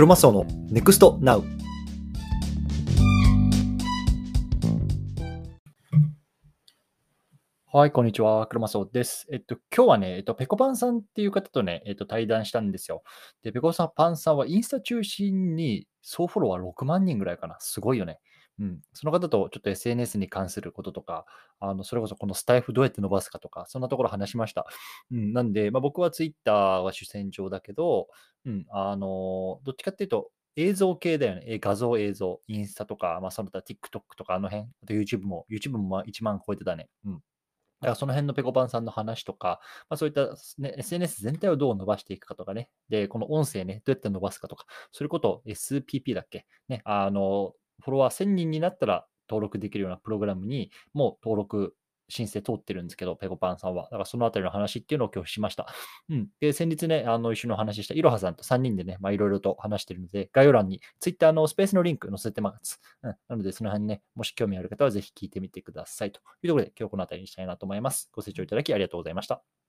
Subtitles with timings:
[0.00, 1.44] クロマスオの NEXT NOW
[7.66, 8.46] はい、こんにちは。
[8.46, 9.26] クロマスオです。
[9.30, 13.02] えっと、今日はね、えっと、ペコパンさんっていう方とね、えっと、対談したんですよ。
[13.42, 17.56] で、ペコさんパンさんはインスタ中心に総フォロワー6万人ぐらいかな。
[17.58, 18.20] すごいよね。
[18.58, 18.80] うん。
[18.92, 21.24] その方とちょっと SNS に関することとか、
[21.60, 24.66] あの、それこそこのスタイフどうやって伸ばすかとか、そんなところ話しました。
[25.10, 25.32] うん。
[25.32, 28.08] なんで、まあ、僕はツイッターは主戦場だけど、
[28.44, 28.66] うん。
[28.70, 31.58] あの、どっちかっていうと、映像系だよね。
[31.58, 36.88] 画像、映像、インスタとか、まあ、その他 TikTok とかあの辺、あと YouTube も、YouTube も1万超えてたね。
[37.04, 37.22] うん。
[37.80, 42.68] だからその辺のペコパンさんの話とか、まあ、そういった、ね、SNS 全体をどう伸ばしていくかとかね。
[42.90, 46.46] で、この音声ね、どうやって伸ばすかとか、そういうことを SPP だっけ？
[46.68, 51.74] ね、あの、フォロワー1000人になったら登録できるようなプログラムにもう登録
[52.10, 53.84] 申請通ってるんですけど、ペコパンさんは。
[53.84, 55.66] だからそのあたりの話っていうのを今日しました。
[56.10, 56.28] うん。
[56.40, 62.80] で、先日ね、あの、一緒にお話ししたいろはさんと3人でね、まあいろいろと話してるので、概要欄に Twitter のスペースのリンク載せてます。
[63.02, 63.16] うん。
[63.28, 66.12] なので、その辺ね、もし興味ある方はぜひ聞いてみてください。
[66.12, 68.10] というところで、今日このあたりにしたいなと思います。
[68.12, 69.59] ご清聴いただきありがとうございました。